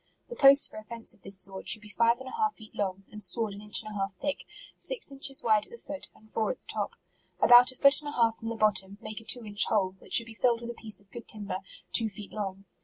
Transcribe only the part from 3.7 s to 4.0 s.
and a